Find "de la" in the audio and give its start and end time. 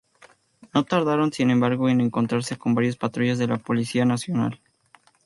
3.37-3.59